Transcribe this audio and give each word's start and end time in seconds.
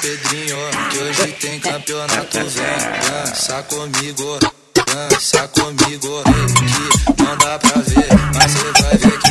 Pedrinho, 0.00 0.56
que 0.90 0.98
hoje 0.98 1.32
tem 1.40 1.60
campeonato, 1.60 2.38
vem 2.38 2.64
dança 3.08 3.62
comigo, 3.64 4.38
dança 4.86 5.48
comigo, 5.48 6.22
que 7.16 7.22
não 7.22 7.36
dá 7.36 7.58
pra 7.58 7.80
ver, 7.80 8.08
mas 8.34 8.52
você 8.52 8.82
vai 8.82 8.96
ver 8.96 9.18
que 9.18 9.23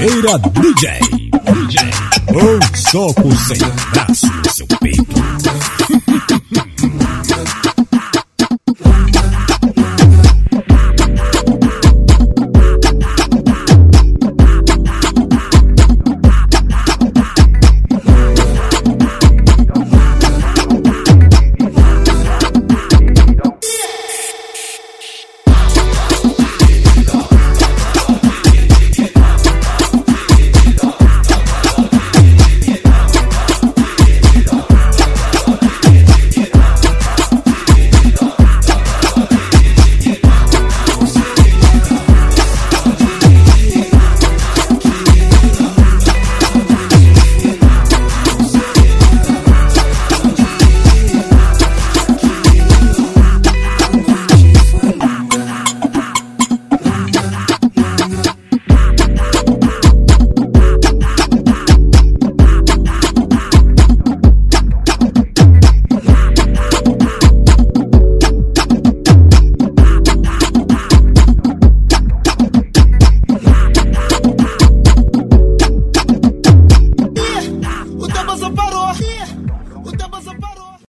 Carreira 0.00 0.38
DJ. 0.38 0.98
DJ. 1.52 1.90
Um 2.30 2.58
soco 2.74 3.30
sem 3.36 3.58
braço, 3.92 4.26
seu 4.50 4.66
peito. 4.78 4.99